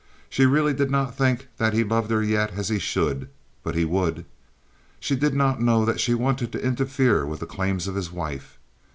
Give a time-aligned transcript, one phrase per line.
[0.31, 3.29] She really did not think that he loved her yet as he should;
[3.61, 4.25] but he would.
[4.99, 8.57] She did not know that she wanted to interfere with the claims of his wife.